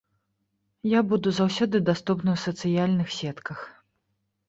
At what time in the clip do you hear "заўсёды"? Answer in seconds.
1.41-1.83